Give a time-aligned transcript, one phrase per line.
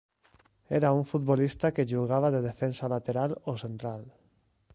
[0.77, 4.03] Era un futbolista que jugava de defensa lateral o central.